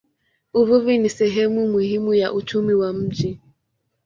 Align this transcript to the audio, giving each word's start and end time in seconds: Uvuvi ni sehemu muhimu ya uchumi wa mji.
Uvuvi 0.53 0.97
ni 0.97 1.09
sehemu 1.09 1.67
muhimu 1.67 2.13
ya 2.13 2.33
uchumi 2.33 2.73
wa 2.73 2.93
mji. 2.93 3.39